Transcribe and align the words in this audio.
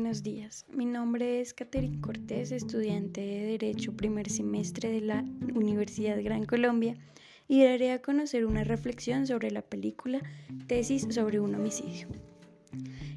Buenos 0.00 0.22
días, 0.22 0.64
mi 0.74 0.86
nombre 0.86 1.42
es 1.42 1.52
Catherine 1.52 2.00
Cortés, 2.00 2.52
estudiante 2.52 3.20
de 3.20 3.58
Derecho 3.58 3.92
primer 3.92 4.30
semestre 4.30 4.88
de 4.88 5.02
la 5.02 5.26
Universidad 5.54 6.16
Gran 6.24 6.46
Colombia 6.46 6.96
y 7.48 7.64
daré 7.64 7.92
a 7.92 8.00
conocer 8.00 8.46
una 8.46 8.64
reflexión 8.64 9.26
sobre 9.26 9.50
la 9.50 9.60
película 9.60 10.22
Tesis 10.66 11.06
sobre 11.10 11.38
un 11.38 11.54
homicidio. 11.54 12.08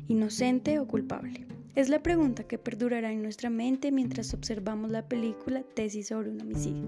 ¿Inocente 0.10 0.78
o 0.80 0.86
culpable? 0.86 1.48
Es 1.74 1.88
la 1.88 2.04
pregunta 2.04 2.44
que 2.44 2.58
perdurará 2.58 3.14
en 3.14 3.22
nuestra 3.22 3.50
mente 3.50 3.94
mientras 3.94 4.34
observamos 4.34 4.92
la 4.92 5.08
película 5.08 5.64
Tesis 5.64 6.10
sobre 6.10 6.32
un 6.32 6.42
homicidio. 6.42 6.84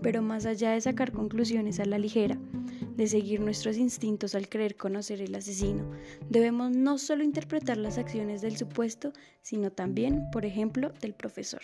Pero 0.00 0.22
más 0.22 0.46
allá 0.46 0.70
de 0.70 0.80
sacar 0.80 1.10
conclusiones 1.10 1.80
a 1.80 1.86
la 1.86 1.98
ligera, 1.98 2.38
de 2.98 3.06
seguir 3.06 3.40
nuestros 3.40 3.76
instintos 3.76 4.34
al 4.34 4.48
creer 4.48 4.76
conocer 4.76 5.22
el 5.22 5.34
asesino, 5.36 5.88
debemos 6.28 6.72
no 6.72 6.98
solo 6.98 7.22
interpretar 7.22 7.76
las 7.76 7.96
acciones 7.96 8.42
del 8.42 8.56
supuesto, 8.56 9.12
sino 9.40 9.70
también, 9.70 10.28
por 10.32 10.44
ejemplo, 10.44 10.92
del 11.00 11.14
profesor. 11.14 11.62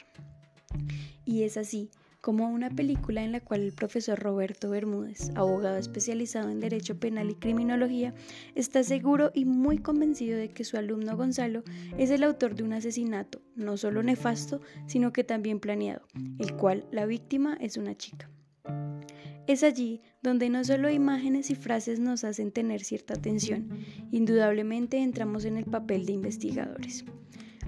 Y 1.24 1.42
es 1.42 1.56
así 1.56 1.90
como 2.20 2.48
una 2.48 2.70
película 2.70 3.24
en 3.24 3.32
la 3.32 3.40
cual 3.40 3.62
el 3.62 3.72
profesor 3.72 4.18
Roberto 4.18 4.70
Bermúdez, 4.70 5.30
abogado 5.34 5.76
especializado 5.76 6.50
en 6.50 6.60
Derecho 6.60 6.98
Penal 7.00 7.28
y 7.30 7.34
Criminología, 7.34 8.14
está 8.54 8.84
seguro 8.84 9.32
y 9.34 9.44
muy 9.44 9.78
convencido 9.78 10.38
de 10.38 10.50
que 10.50 10.62
su 10.62 10.76
alumno 10.76 11.16
Gonzalo 11.16 11.64
es 11.98 12.10
el 12.10 12.22
autor 12.22 12.54
de 12.54 12.62
un 12.62 12.74
asesinato, 12.74 13.42
no 13.56 13.76
solo 13.76 14.04
nefasto, 14.04 14.60
sino 14.86 15.12
que 15.12 15.24
también 15.24 15.58
planeado, 15.58 16.06
el 16.38 16.54
cual 16.54 16.86
la 16.92 17.06
víctima 17.06 17.58
es 17.60 17.76
una 17.76 17.96
chica. 17.96 18.30
Es 19.46 19.62
allí 19.62 20.00
donde 20.22 20.48
no 20.48 20.64
solo 20.64 20.90
imágenes 20.90 21.50
y 21.50 21.54
frases 21.54 22.00
nos 22.00 22.24
hacen 22.24 22.50
tener 22.50 22.82
cierta 22.82 23.14
atención, 23.14 23.68
indudablemente 24.10 24.98
entramos 24.98 25.44
en 25.44 25.58
el 25.58 25.66
papel 25.66 26.06
de 26.06 26.12
investigadores. 26.12 27.04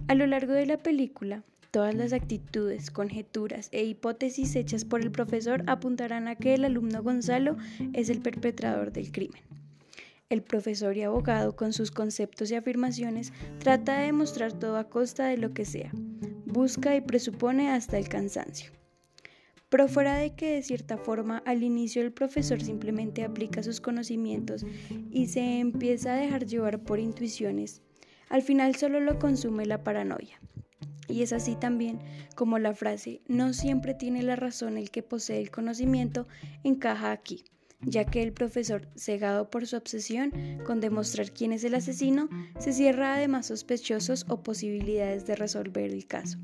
A 0.09 0.15
lo 0.15 0.27
largo 0.27 0.55
de 0.55 0.65
la 0.65 0.79
película, 0.79 1.45
todas 1.71 1.95
las 1.95 2.15
actitudes, 2.15 2.91
conjeturas 2.91 3.69
e 3.73 3.85
hipótesis 3.85 4.57
hechas 4.57 4.87
por 4.87 5.03
el 5.03 5.11
profesor 5.11 5.65
apuntarán 5.67 6.29
a 6.29 6.37
que 6.37 6.55
el 6.55 6.65
alumno 6.65 7.03
Gonzalo 7.03 7.59
es 7.93 8.09
el 8.09 8.23
perpetrador 8.23 8.93
del 8.93 9.13
crimen. 9.13 9.43
El 10.31 10.43
profesor 10.43 10.97
y 10.97 11.03
abogado, 11.03 11.57
con 11.57 11.75
sus 11.75 11.91
conceptos 11.91 12.51
y 12.51 12.55
afirmaciones, 12.55 13.35
trata 13.59 13.99
de 13.99 14.07
demostrar 14.07 14.55
todo 14.55 14.79
a 14.79 14.89
costa 14.89 15.27
de 15.27 15.37
lo 15.37 15.53
que 15.53 15.67
sea, 15.67 15.93
busca 16.47 16.97
y 16.97 17.03
presupone 17.03 17.71
hasta 17.71 17.99
el 17.99 18.09
cansancio. 18.09 18.73
Pero 19.69 19.89
fuera 19.89 20.17
de 20.17 20.35
que 20.35 20.53
de 20.53 20.63
cierta 20.63 20.97
forma 20.97 21.39
al 21.39 21.63
inicio 21.63 22.03
el 22.03 22.13
profesor 22.13 22.63
simplemente 22.63 23.25
aplica 23.25 23.63
sus 23.63 23.81
conocimientos 23.81 24.65
y 25.11 25.27
se 25.27 25.59
empieza 25.59 26.15
a 26.15 26.17
dejar 26.17 26.47
llevar 26.47 26.83
por 26.85 27.01
intuiciones, 27.01 27.83
al 28.29 28.43
final 28.43 28.77
solo 28.77 29.01
lo 29.01 29.19
consume 29.19 29.67
la 29.67 29.83
paranoia. 29.83 30.41
Y 31.09 31.23
es 31.23 31.33
así 31.33 31.57
también 31.57 32.01
como 32.35 32.59
la 32.59 32.75
frase 32.75 33.23
no 33.29 33.53
siempre 33.53 33.95
tiene 33.95 34.23
la 34.23 34.37
razón 34.37 34.77
el 34.77 34.91
que 34.91 35.03
posee 35.03 35.41
el 35.41 35.51
conocimiento 35.51 36.27
encaja 36.65 37.13
aquí, 37.13 37.45
ya 37.81 38.05
que 38.05 38.23
el 38.23 38.33
profesor, 38.33 38.89
cegado 38.97 39.51
por 39.51 39.67
su 39.67 39.77
obsesión 39.77 40.33
con 40.65 40.81
demostrar 40.81 41.33
quién 41.33 41.53
es 41.53 41.63
el 41.65 41.75
asesino, 41.75 42.29
se 42.59 42.73
cierra 42.73 43.15
además 43.15 43.47
sospechosos 43.47 44.27
o 44.29 44.43
posibilidades 44.43 45.27
de 45.27 45.37
resolver 45.37 45.93
el 45.93 46.07
caso. 46.07 46.39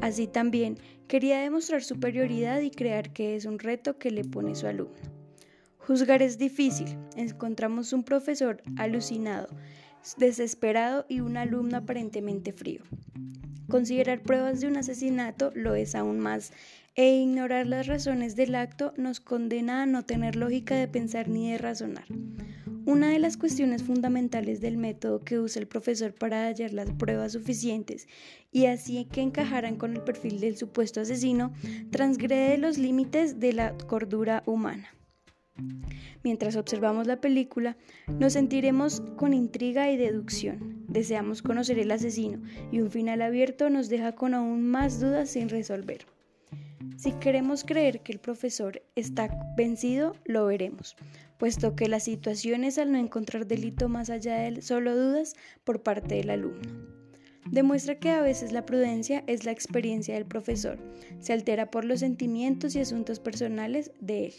Así 0.00 0.26
también 0.26 0.78
quería 1.08 1.40
demostrar 1.40 1.82
superioridad 1.82 2.60
y 2.60 2.70
crear 2.70 3.12
que 3.12 3.36
es 3.36 3.44
un 3.44 3.58
reto 3.58 3.98
que 3.98 4.10
le 4.10 4.24
pone 4.24 4.54
su 4.54 4.66
alumno. 4.66 4.94
Juzgar 5.78 6.22
es 6.22 6.36
difícil. 6.36 6.98
Encontramos 7.16 7.92
un 7.92 8.02
profesor 8.02 8.62
alucinado, 8.76 9.48
desesperado 10.16 11.06
y 11.08 11.20
un 11.20 11.36
alumno 11.36 11.76
aparentemente 11.78 12.52
frío. 12.52 12.82
Considerar 13.68 14.22
pruebas 14.22 14.60
de 14.60 14.68
un 14.68 14.76
asesinato 14.76 15.50
lo 15.54 15.74
es 15.74 15.94
aún 15.94 16.20
más 16.20 16.52
e 16.94 17.16
ignorar 17.16 17.66
las 17.66 17.86
razones 17.86 18.36
del 18.36 18.54
acto 18.54 18.94
nos 18.96 19.20
condena 19.20 19.82
a 19.82 19.86
no 19.86 20.04
tener 20.04 20.34
lógica 20.36 20.76
de 20.76 20.88
pensar 20.88 21.28
ni 21.28 21.52
de 21.52 21.58
razonar. 21.58 22.06
Una 22.86 23.10
de 23.10 23.18
las 23.18 23.36
cuestiones 23.36 23.82
fundamentales 23.82 24.60
del 24.60 24.76
método 24.76 25.18
que 25.24 25.40
usa 25.40 25.60
el 25.60 25.66
profesor 25.66 26.14
para 26.14 26.46
hallar 26.46 26.72
las 26.72 26.92
pruebas 26.92 27.32
suficientes 27.32 28.06
y 28.52 28.66
así 28.66 29.06
que 29.06 29.22
encajaran 29.22 29.74
con 29.74 29.92
el 29.96 30.02
perfil 30.02 30.38
del 30.38 30.56
supuesto 30.56 31.00
asesino 31.00 31.52
transgrede 31.90 32.58
los 32.58 32.78
límites 32.78 33.40
de 33.40 33.54
la 33.54 33.76
cordura 33.76 34.44
humana. 34.46 34.94
Mientras 36.22 36.54
observamos 36.54 37.08
la 37.08 37.20
película, 37.20 37.76
nos 38.20 38.34
sentiremos 38.34 39.02
con 39.16 39.34
intriga 39.34 39.90
y 39.90 39.96
deducción. 39.96 40.84
Deseamos 40.86 41.42
conocer 41.42 41.80
el 41.80 41.90
asesino 41.90 42.40
y 42.70 42.82
un 42.82 42.92
final 42.92 43.20
abierto 43.20 43.68
nos 43.68 43.88
deja 43.88 44.12
con 44.12 44.32
aún 44.32 44.64
más 44.64 45.00
dudas 45.00 45.30
sin 45.30 45.48
resolver. 45.48 46.06
Si 46.96 47.12
queremos 47.12 47.64
creer 47.64 48.00
que 48.00 48.12
el 48.12 48.20
profesor 48.20 48.80
está 48.94 49.28
vencido, 49.56 50.14
lo 50.24 50.46
veremos, 50.46 50.96
puesto 51.38 51.76
que 51.76 51.88
la 51.88 52.00
situación 52.00 52.64
es 52.64 52.78
al 52.78 52.92
no 52.92 52.98
encontrar 52.98 53.46
delito 53.46 53.88
más 53.88 54.10
allá 54.10 54.36
de 54.36 54.62
solo 54.62 54.96
dudas 54.96 55.34
por 55.64 55.82
parte 55.82 56.16
del 56.16 56.30
alumno. 56.30 56.96
Demuestra 57.50 57.98
que 57.98 58.10
a 58.10 58.22
veces 58.22 58.52
la 58.52 58.66
prudencia 58.66 59.22
es 59.26 59.44
la 59.44 59.52
experiencia 59.52 60.14
del 60.14 60.26
profesor, 60.26 60.78
se 61.20 61.32
altera 61.32 61.70
por 61.70 61.84
los 61.84 62.00
sentimientos 62.00 62.74
y 62.74 62.80
asuntos 62.80 63.20
personales 63.20 63.92
de 64.00 64.26
él. 64.26 64.34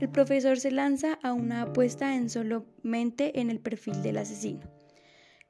El 0.00 0.08
profesor 0.08 0.58
se 0.58 0.70
lanza 0.70 1.18
a 1.22 1.32
una 1.32 1.62
apuesta 1.62 2.16
en 2.16 2.28
solamente 2.28 3.40
en 3.40 3.50
el 3.50 3.60
perfil 3.60 4.02
del 4.02 4.18
asesino. 4.18 4.60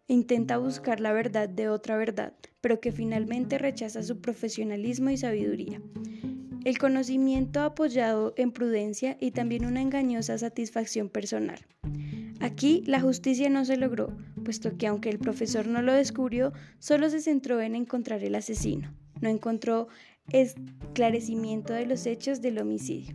Intenta 0.09 0.59
buscar 0.59 1.01
la 1.01 1.13
verdad 1.13 1.49
de 1.49 1.69
otra 1.69 1.97
verdad, 1.97 2.35
pero 2.61 2.81
que 2.81 2.93
finalmente 2.93 3.59
rechaza 3.59 4.03
su 4.03 4.21
profesionalismo 4.21 5.11
y 5.11 5.17
sabiduría. 5.17 5.81
El 6.67 6.79
conocimiento 6.79 7.61
apoyado 7.61 8.35
en 8.37 8.51
prudencia 8.51 9.17
y 9.21 9.31
también 9.31 9.67
una 9.67 9.81
engañosa 9.81 10.37
satisfacción 10.37 11.09
personal. 11.09 11.65
Aquí 12.41 12.83
la 12.87 13.01
justicia 13.01 13.49
no 13.49 13.65
se 13.65 13.77
logró, 13.77 14.13
puesto 14.45 14.77
que 14.77 14.89
aunque 14.89 15.09
el 15.11 15.21
profesor 15.21 15.69
no 15.69 15.81
lo 15.81 15.93
descubrió, 15.93 16.53
solo 16.81 17.09
se 17.09 17.21
centró 17.21 17.61
en 17.61 17.77
encontrar 17.77 18.25
el 18.25 18.35
asesino. 18.35 18.93
No 19.21 19.29
encontró 19.29 19.87
esclarecimiento 20.33 21.73
de 21.73 21.87
los 21.87 22.05
hechos 22.05 22.43
del 22.43 22.59
homicidio. 22.59 23.15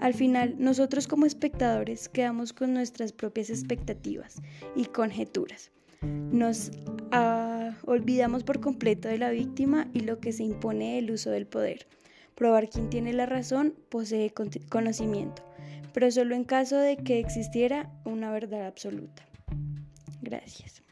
Al 0.00 0.12
final, 0.12 0.56
nosotros 0.58 1.06
como 1.06 1.26
espectadores 1.26 2.08
quedamos 2.08 2.52
con 2.52 2.74
nuestras 2.74 3.12
propias 3.12 3.50
expectativas 3.50 4.42
y 4.74 4.86
conjeturas. 4.86 5.70
Nos 6.02 6.72
ah, 7.12 7.70
olvidamos 7.86 8.42
por 8.42 8.58
completo 8.58 9.06
de 9.06 9.18
la 9.18 9.30
víctima 9.30 9.88
y 9.94 10.00
lo 10.00 10.18
que 10.18 10.32
se 10.32 10.42
impone 10.42 10.98
el 10.98 11.12
uso 11.12 11.30
del 11.30 11.46
poder. 11.46 11.86
Probar 12.40 12.70
quién 12.70 12.88
tiene 12.88 13.12
la 13.12 13.26
razón 13.26 13.74
posee 13.90 14.32
conocimiento, 14.70 15.42
pero 15.92 16.10
solo 16.10 16.34
en 16.34 16.44
caso 16.44 16.78
de 16.78 16.96
que 16.96 17.18
existiera 17.18 17.92
una 18.06 18.32
verdad 18.32 18.66
absoluta. 18.66 19.22
Gracias. 20.22 20.82